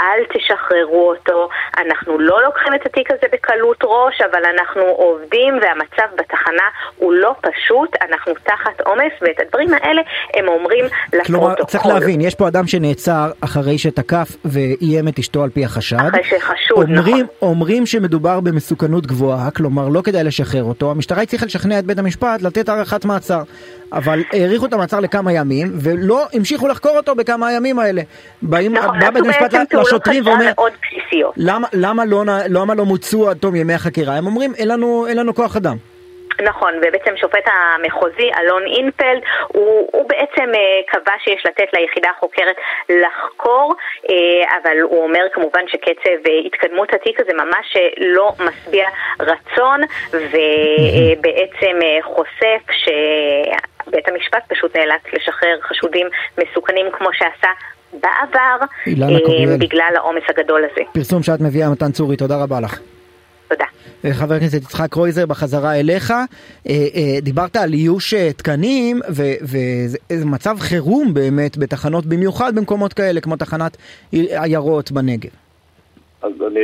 אל 0.00 0.24
תשחררו 0.34 1.10
אותו, 1.10 1.48
אנחנו 1.78 2.18
לא 2.18 2.42
לוקחים 2.42 2.74
את 2.74 2.86
התיק 2.86 3.10
הזה 3.10 3.26
בקלות 3.32 3.78
ראש, 3.82 4.20
אבל 4.20 4.40
אנחנו 4.44 4.82
עובדים 4.82 5.54
והמצב 5.62 6.14
בתחנה 6.18 6.68
הוא 6.96 7.12
לא 7.12 7.34
פשוט, 7.40 7.96
אנחנו 8.10 8.32
תחת 8.42 8.80
עומס, 8.80 9.12
ואת 9.22 9.40
הדברים 9.40 9.74
האלה 9.74 10.02
הם 10.34 10.48
אומרים 10.48 10.84
לפרוטוקול. 11.12 11.24
כלומר, 11.26 11.54
צריך 11.64 11.86
להבין, 11.86 12.20
יש 12.20 12.34
פה 12.34 12.48
אדם 12.48 12.66
שנעצר 12.66 13.30
אחרי 13.40 13.78
שתקף 13.78 14.28
ואיים 14.44 15.08
את 15.08 15.18
אשתו 15.18 15.42
על 15.42 15.50
פי 15.50 15.64
החשד. 15.64 15.96
אחרי 15.96 16.24
שחשוד, 16.24 16.88
אומרים, 16.88 17.26
נכון. 17.26 17.48
אומרים 17.48 17.86
שמדובר 17.86 18.40
במסוכנות 18.40 19.06
גבוהה, 19.06 19.50
כלומר 19.50 19.88
לא 19.88 20.00
כדאי 20.04 20.24
לשחרר 20.24 20.62
אותו, 20.62 20.90
המשטרה 20.90 21.22
הצליחה 21.22 21.46
לשכנע 21.46 21.78
את 21.78 21.84
בית 21.84 21.98
המשפט 21.98 22.42
לתת 22.42 22.68
הארכת 22.68 23.04
מעצר. 23.04 23.42
אבל 23.92 24.22
האריכו 24.32 24.66
את 24.66 24.72
המעצר 24.72 25.00
לכמה 25.00 25.32
ימים, 25.32 25.72
ולא 25.74 26.26
המשיכו 26.32 26.68
לחקור 26.68 26.96
אותו 26.96 27.14
בכמה 27.14 27.48
הימים 27.48 27.78
האלה. 27.78 28.02
באים, 28.42 28.74
נכון, 28.74 28.98
בא 28.98 29.10
בית 29.10 29.24
המשפט 29.24 29.54
לשוטרים 29.86 30.26
ואומר, 30.26 30.52
למה, 31.36 31.68
למה, 31.72 32.04
לא, 32.04 32.22
למה 32.48 32.74
לא 32.74 32.84
מוצו 32.84 33.30
עד 33.30 33.36
תום 33.36 33.56
ימי 33.56 33.74
החקירה? 33.74 34.16
הם 34.16 34.26
אומרים, 34.26 34.52
אין 34.58 34.68
לנו, 34.68 35.06
אין 35.06 35.16
לנו 35.16 35.34
כוח 35.34 35.56
אדם. 35.56 35.76
נכון, 36.42 36.74
ובעצם 36.76 37.16
שופט 37.16 37.44
המחוזי 37.46 38.30
אלון 38.38 38.62
אינפלד 38.66 39.22
הוא, 39.48 39.88
הוא 39.92 40.08
בעצם 40.08 40.50
uh, 40.52 40.92
קבע 40.92 41.12
שיש 41.18 41.46
לתת 41.46 41.72
ליחידה 41.72 42.08
החוקרת 42.16 42.56
לחקור, 42.88 43.74
uh, 44.02 44.10
אבל 44.62 44.80
הוא 44.80 45.02
אומר 45.02 45.26
כמובן 45.32 45.68
שקצב 45.68 46.26
uh, 46.26 46.46
התקדמות 46.46 46.94
התיק 46.94 47.20
הזה 47.20 47.32
ממש 47.34 47.76
uh, 47.76 47.78
לא 47.98 48.32
משביע 48.38 48.88
רצון, 49.20 49.80
ובעצם 50.10 51.78
uh, 51.80 52.04
חושף 52.04 52.62
שבית 52.70 54.08
המשפט 54.08 54.42
פשוט 54.48 54.76
נאלץ 54.76 55.02
לשחרר 55.12 55.60
חשודים 55.60 56.06
מסוכנים 56.38 56.86
כמו 56.92 57.08
שעשה 57.12 57.48
בעבר, 58.02 58.66
בגלל 59.58 59.92
העומס 59.96 60.22
הגדול 60.28 60.62
הזה. 60.72 60.82
פרסום 60.92 61.22
שאת 61.22 61.40
מביאה 61.40 61.70
מתן 61.70 61.92
צורי, 61.92 62.16
תודה 62.16 62.42
רבה 62.42 62.60
לך. 62.60 62.80
תודה. 63.48 63.64
חבר 64.12 64.34
הכנסת 64.34 64.62
יצחק 64.62 64.90
קרויזר, 64.90 65.26
בחזרה 65.26 65.80
אליך. 65.80 66.10
אה, 66.10 66.24
אה, 66.68 67.20
דיברת 67.22 67.56
על 67.56 67.72
איוש 67.72 68.14
אה, 68.14 68.32
תקנים, 68.32 69.00
וזה 69.42 70.26
מצב 70.26 70.56
חירום 70.60 71.14
באמת 71.14 71.56
בתחנות, 71.56 72.06
במיוחד 72.06 72.54
במקומות 72.54 72.92
כאלה, 72.92 73.20
כמו 73.20 73.36
תחנת 73.36 73.76
עיירות 74.12 74.92
בנגב. 74.92 75.43
אז 76.24 76.32
אני 76.46 76.60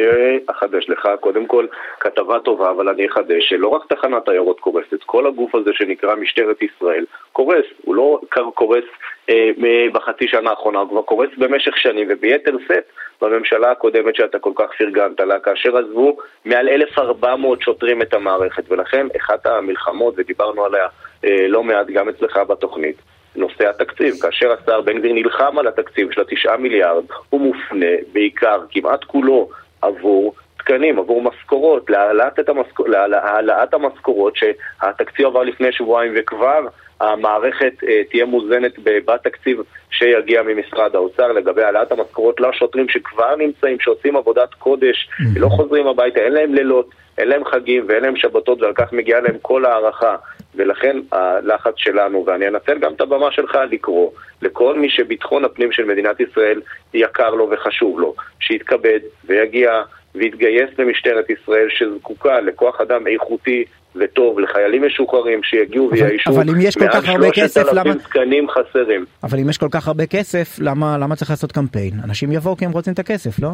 אחדש 0.46 0.88
לך, 0.88 1.08
קודם 1.20 1.46
כל, 1.46 1.66
כתבה 2.00 2.40
טובה, 2.40 2.70
אבל 2.70 2.88
אני 2.88 3.06
אחדש 3.06 3.48
שלא 3.48 3.68
רק 3.68 3.82
תחנת 3.92 4.28
עיירות 4.28 4.60
קורסת, 4.60 5.02
כל 5.06 5.26
הגוף 5.26 5.54
הזה 5.54 5.70
שנקרא 5.74 6.14
משטרת 6.14 6.62
ישראל 6.62 7.04
קורס, 7.32 7.64
הוא 7.84 7.94
לא 7.94 8.20
קורס 8.54 8.84
אה, 9.28 9.50
בחצי 9.92 10.28
שנה 10.28 10.50
האחרונה, 10.50 10.78
הוא 10.78 10.88
כבר 10.88 11.02
קורס 11.02 11.28
במשך 11.38 11.76
שנים, 11.76 12.06
וביתר 12.10 12.56
שאת 12.68 12.84
בממשלה 13.22 13.70
הקודמת 13.70 14.14
שאתה 14.14 14.38
כל 14.38 14.52
כך 14.54 14.70
פרגנת 14.78 15.20
לה, 15.20 15.40
כאשר 15.40 15.76
עזבו 15.78 16.16
מעל 16.44 16.68
1,400 16.68 17.62
שוטרים 17.62 18.02
את 18.02 18.14
המערכת, 18.14 18.64
ולכן 18.68 19.06
אחת 19.16 19.46
המלחמות, 19.46 20.14
ודיברנו 20.16 20.64
עליה 20.64 20.86
אה, 21.24 21.48
לא 21.48 21.64
מעט 21.64 21.86
גם 21.86 22.08
אצלך 22.08 22.36
בתוכנית, 22.48 22.96
נושא 23.36 23.68
התקציב. 23.70 24.14
כאשר 24.22 24.52
השר 24.52 24.80
בן 24.80 24.98
גביר 24.98 25.12
נלחם 25.12 25.58
על 25.58 25.66
התקציב 25.66 26.12
של 26.12 26.20
התשעה 26.20 26.56
מיליארד, 26.56 27.04
הוא 27.30 27.40
מופנה 27.40 27.86
בעיקר, 28.12 28.60
כמעט 28.70 29.04
כולו, 29.04 29.48
עבור 29.82 30.34
תקנים, 30.58 30.98
עבור 30.98 31.22
משכורות, 31.22 31.90
להעלאת, 31.90 32.48
המשכור, 32.48 32.88
להעלאת 32.88 33.74
המשכורות 33.74 34.36
שהתקציב 34.36 35.26
עבר 35.26 35.42
לפני 35.42 35.72
שבועיים 35.72 36.12
וכבר 36.16 36.66
המערכת 37.00 37.72
אה, 37.88 38.02
תהיה 38.10 38.24
מוזנת 38.24 38.72
בתקציב 38.84 39.62
שיגיע 39.90 40.42
ממשרד 40.42 40.94
האוצר. 40.96 41.32
לגבי 41.32 41.62
העלאת 41.62 41.92
המשכורות 41.92 42.40
לשוטרים 42.40 42.88
שכבר 42.88 43.36
נמצאים, 43.36 43.76
שעושים 43.80 44.16
עבודת 44.16 44.54
קודש, 44.54 45.08
לא 45.36 45.48
חוזרים 45.48 45.86
הביתה, 45.86 46.20
אין 46.20 46.32
להם 46.32 46.54
לילות, 46.54 46.90
אין 47.18 47.28
להם 47.28 47.44
חגים 47.44 47.84
ואין 47.88 48.02
להם 48.02 48.16
שבתות 48.16 48.62
ועל 48.62 48.72
כך 48.74 48.92
מגיעה 48.92 49.20
להם 49.20 49.36
כל 49.42 49.64
הערכה 49.64 50.16
ולכן 50.54 50.96
הלחץ 51.12 51.74
שלנו, 51.76 52.24
ואני 52.26 52.48
אנצל 52.48 52.78
גם 52.78 52.92
את 52.92 53.00
הבמה 53.00 53.32
שלך 53.32 53.58
לקרוא 53.70 54.10
לכל 54.42 54.78
מי 54.78 54.90
שביטחון 54.90 55.44
הפנים 55.44 55.72
של 55.72 55.84
מדינת 55.84 56.20
ישראל 56.20 56.60
יקר 56.94 57.30
לו 57.30 57.50
וחשוב 57.50 58.00
לו, 58.00 58.14
שיתכבד 58.40 59.00
ויגיע 59.24 59.82
ויתגייס 60.14 60.70
למשטרת 60.78 61.30
ישראל 61.30 61.68
שזקוקה 61.70 62.40
לכוח 62.40 62.80
אדם 62.80 63.06
איכותי 63.06 63.64
וטוב 63.96 64.40
לחיילים 64.40 64.86
משוחררים 64.86 65.42
שיגיעו 65.42 65.90
ויאיישו 65.92 66.30
אבל 66.30 66.50
אם 66.50 66.60
יש 66.60 66.76
כל 66.76 66.88
כך 66.92 67.08
הרבה 67.08 67.30
כסף, 67.30 67.72
למה... 67.72 67.94
תקנים 67.94 68.46
חסרים. 68.50 69.04
אבל 69.22 69.38
אם 69.38 69.50
יש 69.50 69.58
כל 69.58 69.68
כך 69.72 69.88
הרבה 69.88 70.06
כסף, 70.06 70.58
למה, 70.60 70.98
למה 70.98 71.16
צריך 71.16 71.30
לעשות 71.30 71.52
קמפיין? 71.52 71.92
אנשים 72.04 72.32
יבואו 72.32 72.56
כי 72.56 72.64
הם 72.64 72.72
רוצים 72.72 72.92
את 72.92 72.98
הכסף, 72.98 73.38
לא? 73.42 73.48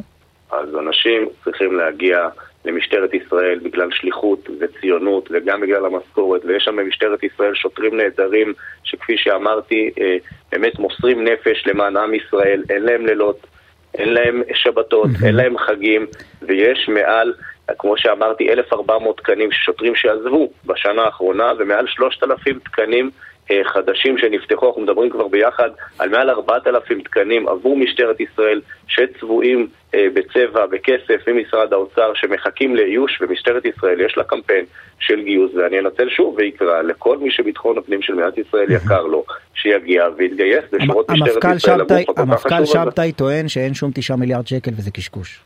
אז 0.52 0.68
אנשים 0.78 1.28
צריכים 1.44 1.76
להגיע 1.76 2.28
למשטרת 2.66 3.14
ישראל 3.14 3.58
בגלל 3.62 3.88
שליחות 3.92 4.48
וציונות 4.60 5.28
וגם 5.32 5.60
בגלל 5.60 5.86
המשכורת 5.86 6.44
ויש 6.44 6.64
שם 6.64 6.76
במשטרת 6.76 7.22
ישראל 7.22 7.54
שוטרים 7.54 7.96
נהדרים 7.96 8.54
שכפי 8.84 9.16
שאמרתי 9.16 9.90
אה, 10.00 10.16
באמת 10.52 10.78
מוסרים 10.78 11.24
נפש 11.24 11.66
למען 11.66 11.96
עם 11.96 12.14
ישראל, 12.14 12.62
אין 12.70 12.82
להם 12.82 13.06
לילות, 13.06 13.46
אין 13.94 14.14
להם 14.14 14.42
שבתות, 14.54 15.10
אין 15.24 15.34
להם 15.34 15.58
חגים 15.58 16.06
ויש 16.42 16.88
מעל 16.88 17.32
כמו 17.78 17.94
שאמרתי, 17.98 18.52
1,400 18.52 19.16
תקנים 19.16 19.52
של 19.52 19.58
שוטרים 19.58 19.94
שעזבו 19.96 20.50
בשנה 20.66 21.02
האחרונה 21.02 21.52
ומעל 21.58 21.86
3,000 21.86 22.58
תקנים 22.58 23.10
חדשים 23.64 24.18
שנפתחו, 24.18 24.66
אנחנו 24.66 24.82
מדברים 24.82 25.10
כבר 25.10 25.28
ביחד 25.28 25.70
על 25.98 26.08
מעל 26.08 26.30
4,000 26.30 27.00
תקנים 27.00 27.48
עבור 27.48 27.76
משטרת 27.76 28.20
ישראל 28.20 28.60
שצבועים 28.88 29.68
אה, 29.94 30.06
בצבע, 30.14 30.66
בכסף, 30.66 31.28
ממשרד 31.28 31.72
האוצר, 31.72 32.12
שמחכים 32.14 32.76
לאיוש, 32.76 33.20
ומשטרת 33.20 33.64
ישראל 33.64 34.00
יש 34.00 34.16
לה 34.16 34.24
קמפיין 34.24 34.64
של 34.98 35.22
גיוס, 35.22 35.50
ואני 35.54 35.78
אנצל 35.78 36.08
שוב 36.08 36.36
ואקרא 36.38 36.82
לכל 36.82 37.18
מי 37.18 37.30
שביטחון 37.30 37.78
הפנים 37.78 38.02
של 38.02 38.14
מדינת 38.14 38.38
ישראל 38.38 38.70
יקר 38.70 39.02
לו, 39.02 39.24
שיגיע 39.54 40.04
ויתגייס 40.16 40.64
לשורות 40.72 41.10
משטרת 41.10 41.56
ישראל. 41.56 41.80
המפכ"ל 42.16 42.64
שבתאי 42.64 43.12
טוען 43.12 43.48
שאין 43.48 43.74
שום 43.74 43.90
9 43.94 44.16
מיליארד 44.16 44.46
שקל 44.46 44.70
וזה 44.76 44.90
קשקוש. 44.90 45.40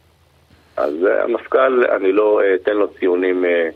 אז 0.77 0.95
אה, 1.07 1.25
המפכ"ל, 1.25 1.85
אני 1.97 2.13
לא 2.13 2.41
אתן 2.55 2.73
לו 2.73 2.89
ציונים 2.89 3.45
אה, 3.45 3.69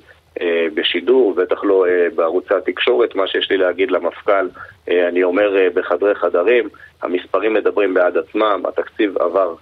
בשידור, 0.74 1.34
בטח 1.34 1.64
לא 1.64 1.86
אה, 1.86 2.06
בערוצי 2.14 2.54
התקשורת. 2.54 3.14
מה 3.14 3.26
שיש 3.26 3.50
לי 3.50 3.56
להגיד 3.56 3.90
למפכ"ל, 3.90 4.48
אה, 4.88 5.08
אני 5.08 5.22
אומר 5.22 5.70
בחדרי 5.74 6.14
חדרים, 6.14 6.68
המספרים 7.02 7.54
מדברים 7.54 7.94
בעד 7.94 8.16
עצמם, 8.16 8.62
התקציב 8.68 9.18
עבר 9.18 9.54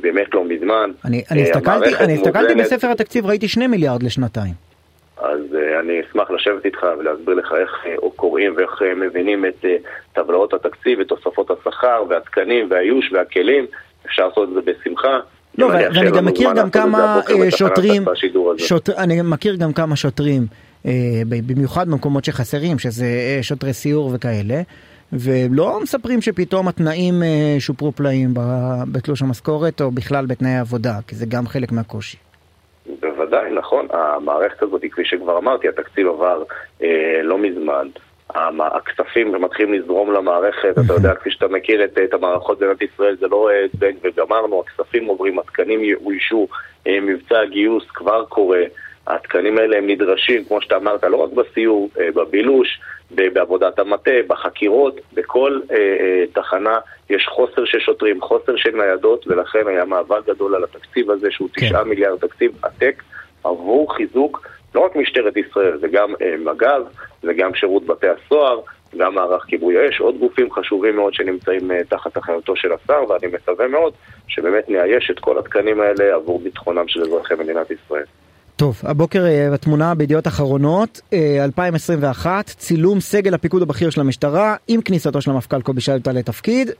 באמת 0.00 0.34
לא 0.34 0.44
מזמן. 0.44 0.90
אני, 1.04 1.22
אני 1.30 1.42
הסתכלתי, 1.42 1.96
אני 2.04 2.14
הסתכלתי 2.14 2.54
בספר 2.54 2.90
התקציב, 2.90 3.26
ראיתי 3.26 3.48
שני 3.48 3.66
מיליארד 3.66 4.02
לשנתיים. 4.02 4.52
אז 5.16 5.40
uh, 5.52 5.80
אני 5.80 6.00
אשמח 6.00 6.30
לשבת 6.30 6.64
איתך 6.64 6.86
ולהסביר 6.98 7.34
לך 7.34 7.54
איך 7.60 7.84
uh, 7.84 8.10
קוראים 8.16 8.54
ואיך 8.56 8.82
uh, 8.82 8.84
מבינים 8.96 9.44
את 9.44 9.64
טבלאות 10.12 10.54
התקציב 10.54 10.98
ותוספות 11.00 11.50
השכר 11.50 12.04
והתקנים 12.08 12.66
והאיוש 12.70 13.12
והכלים, 13.12 13.66
אפשר 14.06 14.28
לעשות 14.28 14.48
את 14.48 14.54
זה 14.54 14.60
בשמחה. 14.60 15.20
לא, 15.58 15.66
ואני 15.66 16.10
גם 16.10 16.24
מכיר 16.24 16.52
גם 16.56 16.70
כמה 16.70 17.20
שוטרים, 17.50 18.04
שוט... 18.58 18.90
אני 18.90 19.22
מכיר 19.24 19.56
גם 19.56 19.72
כמה 19.72 19.96
שוטרים, 19.96 20.42
uh, 20.82 20.86
במיוחד 21.46 21.88
במקומות 21.88 22.24
שחסרים, 22.24 22.78
שזה 22.78 23.06
uh, 23.40 23.42
שוטרי 23.42 23.72
סיור 23.72 24.10
וכאלה, 24.14 24.60
ולא 25.12 25.80
מספרים 25.82 26.20
שפתאום 26.20 26.68
התנאים 26.68 27.14
שופרו 27.58 27.92
פלאים 27.92 28.30
בתלוש 28.92 29.22
המשכורת 29.22 29.80
או 29.80 29.90
בכלל 29.90 30.26
בתנאי 30.26 30.50
העבודה, 30.50 30.98
כי 31.08 31.14
זה 31.14 31.26
גם 31.28 31.46
חלק 31.46 31.72
מהקושי. 31.72 32.16
בוודאי, 33.00 33.50
נכון. 33.54 33.86
המערכת 33.90 34.62
הזאת, 34.62 34.82
כפי 34.92 35.04
שכבר 35.04 35.38
אמרתי, 35.38 35.68
התקציב 35.68 36.06
עבר 36.06 36.42
אה, 36.82 37.22
לא 37.22 37.38
מזמן. 37.38 37.88
הכספים 38.60 39.42
מתחילים 39.42 39.74
לזרום 39.74 40.12
למערכת, 40.12 40.74
אתה 40.86 40.92
יודע, 40.92 41.14
כפי 41.14 41.30
שאתה 41.30 41.48
מכיר 41.48 41.84
את, 41.84 41.98
את 42.04 42.14
המערכות 42.14 42.58
במדינת 42.58 42.82
ישראל, 42.82 43.16
זה 43.20 43.26
לא 43.28 43.50
אה, 43.50 43.66
זבנג 43.72 43.96
וגמרנו, 44.04 44.60
הכספים 44.66 45.06
עוברים, 45.06 45.38
התקנים 45.38 45.84
יאוישו, 45.84 46.48
אה, 46.86 47.00
מבצע 47.00 47.40
הגיוס 47.40 47.84
כבר 47.94 48.24
קורה, 48.24 48.62
התקנים 49.06 49.58
האלה 49.58 49.78
הם 49.78 49.86
נדרשים, 49.86 50.44
כמו 50.44 50.60
שאתה 50.60 50.76
אמרת, 50.76 51.04
לא 51.04 51.16
רק 51.16 51.30
בסיור, 51.32 51.88
אה, 52.00 52.08
בבילוש, 52.14 52.80
בעבודת 53.10 53.78
המטה, 53.78 54.10
בחקירות, 54.26 55.00
בכל 55.14 55.60
אה, 55.70 55.76
אה, 55.76 56.24
תחנה 56.32 56.78
יש 57.10 57.26
חוסר 57.26 57.64
של 57.64 57.80
שוטרים, 57.80 58.20
חוסר 58.20 58.56
של 58.56 58.76
ניידות, 58.76 59.26
ולכן 59.26 59.66
היה 59.66 59.84
מאבק 59.84 60.26
גדול 60.26 60.54
על 60.54 60.64
התקציב 60.64 61.10
הזה, 61.10 61.30
שהוא 61.30 61.48
כן. 61.52 61.66
תשעה 61.66 61.84
מיליארד 61.84 62.18
תקציב 62.18 62.52
עתק, 62.62 63.02
עבור 63.44 63.94
חיזוק 63.94 64.46
לא 64.74 64.80
רק 64.80 64.96
משטרת 64.96 65.36
ישראל, 65.36 65.78
זה 65.80 65.88
גם 65.88 66.14
אה, 66.22 66.34
מג"ב, 66.44 66.82
זה 67.22 67.32
גם 67.38 67.54
שירות 67.54 67.86
בתי 67.86 68.06
הסוהר, 68.08 68.60
גם 68.96 69.14
מערך 69.14 69.44
כיבוי 69.44 69.88
אש, 69.88 70.00
עוד 70.00 70.18
גופים 70.18 70.52
חשובים 70.52 70.96
מאוד 70.96 71.14
שנמצאים 71.14 71.70
אה, 71.70 71.80
תחת 71.88 72.18
אחריותו 72.18 72.56
של 72.56 72.68
השר, 72.72 73.10
ואני 73.10 73.32
מקווה 73.32 73.68
מאוד 73.68 73.92
שבאמת 74.28 74.68
נאייש 74.68 75.10
את 75.10 75.18
כל 75.18 75.38
התקנים 75.38 75.80
האלה 75.80 76.14
עבור 76.14 76.40
ביטחונם 76.40 76.88
של 76.88 77.02
אזרחי 77.02 77.34
מדינת 77.34 77.70
ישראל. 77.70 78.04
טוב, 78.56 78.80
הבוקר 78.82 79.24
בתמונה 79.52 79.94
בידיעות 79.94 80.26
אחרונות, 80.26 81.00
2021, 81.44 82.46
צילום 82.46 83.00
סגל 83.00 83.34
הפיקוד 83.34 83.62
הבכיר 83.62 83.90
של 83.90 84.00
המשטרה 84.00 84.56
עם 84.68 84.80
כניסתו 84.80 85.20
של 85.20 85.30
המפכ"ל 85.30 85.62
קובי 85.62 85.80
שלטה 85.80 86.12
לתפקיד. 86.12 86.70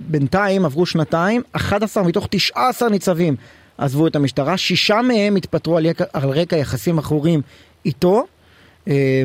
בינתיים 0.00 0.64
עברו 0.64 0.86
שנתיים, 0.86 1.42
11 1.52 2.02
מתוך 2.02 2.26
19 2.30 2.88
ניצבים 2.88 3.34
עזבו 3.80 4.06
את 4.06 4.16
המשטרה, 4.16 4.56
שישה 4.56 5.00
מהם 5.02 5.36
התפטרו 5.36 5.76
על, 5.76 5.86
יקע, 5.86 6.04
על 6.12 6.28
רקע 6.30 6.56
יחסים 6.56 6.98
עכורים 6.98 7.40
איתו. 7.86 8.22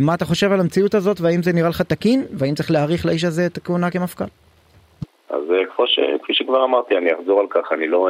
מה 0.01 0.13
אתה 0.13 0.25
חושב 0.25 0.51
על 0.51 0.59
המציאות 0.59 0.93
הזאת 0.93 1.21
והאם 1.21 1.43
זה 1.43 1.51
נראה 1.53 1.69
לך 1.69 1.81
תקין 1.81 2.25
והאם 2.38 2.53
צריך 2.55 2.71
להאריך 2.71 3.05
לאיש 3.05 3.24
הזה 3.24 3.45
את 3.45 3.57
הכהונה 3.57 3.91
כמפכ"ל? 3.91 4.25
אז 5.29 5.43
כפי 6.24 6.33
שכבר 6.33 6.63
אמרתי, 6.63 6.97
אני 6.97 7.13
אחזור 7.13 7.39
על 7.39 7.47
כך, 7.50 7.71
אני 7.71 7.88
לא... 7.88 8.09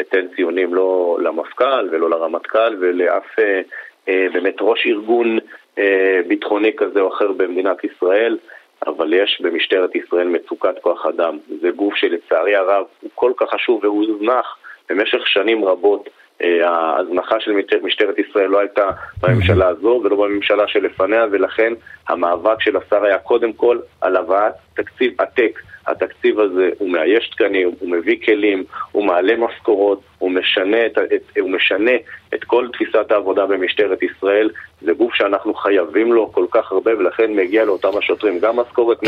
אתן 0.00 0.26
ציונים 0.36 0.74
לא 0.74 1.18
למפכ"ל 1.22 1.88
ולא 1.92 2.10
לרמטכ"ל 2.10 2.76
ולאף 2.80 3.38
אה, 3.38 3.60
אה, 4.08 4.26
באמת 4.32 4.56
ראש 4.60 4.86
ארגון 4.86 5.38
אה, 5.78 6.20
ביטחוני 6.28 6.72
כזה 6.76 7.00
או 7.00 7.08
אחר 7.08 7.32
במדינת 7.32 7.84
ישראל, 7.84 8.38
אבל 8.86 9.14
יש 9.14 9.40
במשטרת 9.44 9.96
ישראל 9.96 10.28
מצוקת 10.28 10.74
כוח 10.80 11.06
אדם. 11.06 11.38
זה 11.60 11.70
גוף 11.70 11.94
שלצערי 11.94 12.56
הרב 12.56 12.84
הוא 13.00 13.10
כל 13.14 13.32
כך 13.36 13.50
חשוב 13.50 13.84
והוא 13.84 14.04
הוזנח 14.04 14.58
במשך 14.92 15.26
שנים 15.26 15.64
רבות. 15.64 16.08
אה, 16.42 16.70
ההזנחה 16.70 17.40
של 17.40 17.52
משטרת 17.82 18.18
ישראל 18.18 18.46
לא 18.46 18.58
הייתה 18.58 18.88
בממשלה 19.22 19.68
הזו 19.68 20.00
ולא 20.04 20.16
בממשלה 20.16 20.68
שלפניה 20.68 21.26
ולכן 21.30 21.72
המאבק 22.08 22.60
של 22.60 22.76
השר 22.76 23.04
היה 23.04 23.18
קודם 23.18 23.52
כל 23.52 23.78
על 24.00 24.16
הבאת 24.16 24.52
תקציב 24.74 25.20
עתק 25.20 25.58
התקציב 25.86 26.40
הזה 26.40 26.70
הוא 26.78 26.90
מאייש 26.90 27.28
תקנים, 27.28 27.70
הוא 27.80 27.90
מביא 27.90 28.16
כלים, 28.24 28.64
הוא 28.92 29.04
מעלה 29.04 29.36
משכורות, 29.36 30.00
הוא 30.18 30.30
משנה 30.30 30.86
את, 30.86 30.98
את, 30.98 31.38
הוא 31.40 31.50
משנה 31.50 31.90
את 32.34 32.44
כל 32.44 32.68
תפיסת 32.72 33.10
העבודה 33.10 33.46
במשטרת 33.46 33.98
ישראל. 34.02 34.50
זה 34.80 34.92
גוף 34.92 35.14
שאנחנו 35.14 35.54
חייבים 35.54 36.12
לו 36.12 36.32
כל 36.32 36.46
כך 36.50 36.72
הרבה 36.72 36.98
ולכן 36.98 37.32
מגיע 37.36 37.64
לאותם 37.64 37.98
השוטרים 37.98 38.38
גם 38.38 38.56
משכורת 38.56 39.00
כן. 39.00 39.06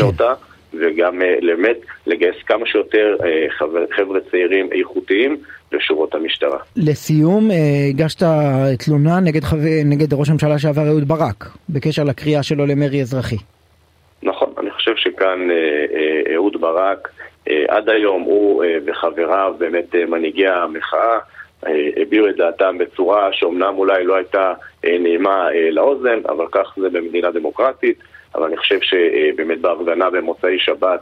וגם 0.79 1.19
באמת 1.19 1.77
אה, 1.77 1.91
לגייס 2.07 2.35
כמה 2.45 2.65
שיותר 2.65 3.17
אה, 3.23 3.45
חבר, 3.49 3.85
חבר'ה 3.95 4.19
צעירים 4.31 4.69
איכותיים 4.71 5.37
לשורות 5.71 6.15
המשטרה. 6.15 6.59
לסיום, 6.77 7.51
אה, 7.51 7.57
הגשת 7.89 8.23
תלונה 8.79 9.19
נגד, 9.19 9.41
נגד 9.85 10.13
ראש 10.13 10.29
הממשלה 10.29 10.59
שעבר 10.59 10.87
אהוד 10.87 11.07
ברק 11.07 11.45
בקשר 11.69 12.03
לקריאה 12.03 12.43
שלו 12.43 12.65
למרי 12.65 13.01
אזרחי. 13.01 13.37
חושב 14.85 15.09
שכאן 15.09 15.51
אה, 15.51 15.55
אה, 15.55 16.35
אהוד 16.35 16.61
ברק, 16.61 17.09
עד 17.67 17.89
היום 17.89 18.21
הוא 18.21 18.63
וחבריו, 18.85 19.55
באמת 19.57 19.95
מנהיגי 19.95 20.47
המחאה, 20.47 21.19
הביעו 21.97 22.29
את 22.29 22.35
דעתם 22.35 22.77
בצורה 22.77 23.29
שאומנם 23.33 23.73
אולי 23.77 24.03
לא 24.03 24.15
הייתה 24.15 24.53
נעימה 24.83 25.47
לאוזן, 25.71 26.19
אבל 26.29 26.45
כך 26.51 26.73
זה 26.81 26.89
במדינה 26.89 27.31
דמוקרטית. 27.31 27.97
אבל 28.35 28.45
אני 28.45 28.57
חושב 28.57 28.79
שבאמת 28.81 29.61
בהפגנה 29.61 30.09
במוצאי 30.09 30.59
שבת, 30.59 30.99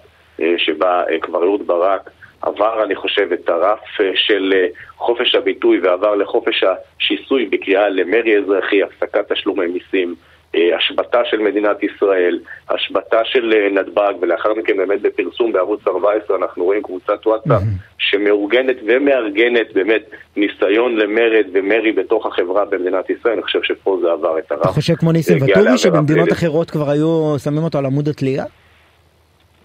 שבה 0.57 1.03
כבר 1.21 1.43
אהוד 1.43 1.67
ברק 1.67 2.09
עבר, 2.41 2.83
אני 2.83 2.95
חושב, 2.95 3.31
את 3.33 3.49
הרף 3.49 3.79
של 4.15 4.53
חופש 4.97 5.35
הביטוי 5.35 5.79
ועבר 5.79 6.15
לחופש 6.15 6.63
השיסוי 6.63 7.45
בקריאה 7.45 7.89
למרי 7.89 8.37
אזרחי, 8.37 8.83
הפסקת 8.83 9.31
תשלומי 9.31 9.67
מיסים, 9.67 10.15
אה, 10.19 10.32
השבתה 10.77 11.19
של 11.25 11.37
מדינת 11.37 11.83
ישראל, 11.83 12.39
השבתה 12.69 13.17
של 13.25 13.53
אה, 13.53 13.69
נתב"ג, 13.81 14.13
ולאחר 14.21 14.53
מכן 14.53 14.77
באמת 14.77 15.01
בפרסום 15.01 15.51
בערוץ 15.51 15.81
14 15.87 16.37
אנחנו 16.37 16.63
רואים 16.63 16.83
קבוצת 16.83 17.27
וואטסאפ 17.27 17.61
שמאורגנת 17.97 18.75
ומארגנת 18.87 19.73
באמת 19.73 20.01
ניסיון 20.35 20.95
למרד 20.95 21.45
ומרי 21.53 21.91
בתוך 21.91 22.25
החברה 22.25 22.65
במדינת 22.65 23.09
ישראל, 23.09 23.33
אני 23.33 23.43
חושב 23.43 23.59
שפה 23.63 23.97
זה 24.01 24.11
עבר 24.11 24.39
את 24.39 24.51
הרף. 24.51 24.61
אתה 24.61 24.69
חושב 24.69 24.95
כמו 24.95 25.11
ניסים 25.11 25.37
ואטורי 25.41 25.77
שבמדינות 25.77 26.31
אחרות 26.31 26.71
כבר 26.71 26.89
היו 26.89 27.35
שמים 27.43 27.63
אותו 27.63 27.77
על 27.77 27.85
עמוד 27.85 28.07
התלייה? 28.07 28.43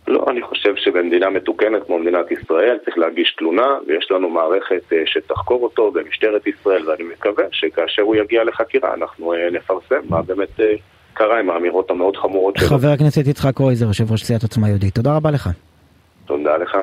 לא, 0.09 0.25
אני 0.31 0.43
חושב 0.43 0.77
שבמדינה 0.77 1.31
מתוקנת 1.31 1.87
כמו 1.87 1.99
מדינת 1.99 2.31
ישראל 2.31 2.79
צריך 2.85 2.99
להגיש 2.99 3.35
תלונה 3.39 3.67
ויש 3.87 4.11
לנו 4.11 4.31
מערכת 4.31 4.93
אה, 4.93 5.03
שתחקור 5.07 5.63
אותו 5.63 5.91
במשטרת 5.91 6.47
ישראל 6.47 6.89
ואני 6.89 7.05
מקווה 7.05 7.45
שכאשר 7.53 8.03
הוא 8.03 8.17
יגיע 8.17 8.45
לחקירה 8.45 8.95
אנחנו 8.95 9.35
אה, 9.35 9.51
נפרסם 9.53 10.01
מה 10.09 10.23
באמת 10.23 10.61
אה, 10.61 10.75
קרה 11.15 11.41
עם 11.41 11.51
האמירות 11.51 11.91
המאוד 11.91 12.17
חמורות 12.17 12.57
שלו. 12.57 12.69
חבר 12.69 12.89
הכנסת 12.89 13.27
יצחק 13.27 13.55
קרויזר, 13.55 13.87
יושב 13.87 14.13
ראש 14.13 14.23
סיעת 14.23 14.43
עוצמה 14.43 14.69
יהודית, 14.69 14.95
תודה 14.95 15.17
רבה 15.17 15.31
לך. 15.31 15.49
תודה 16.27 16.57
לך. 16.57 16.77